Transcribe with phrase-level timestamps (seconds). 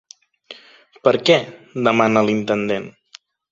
[1.09, 1.37] Per què?
[1.75, 2.91] —demana l'intendent.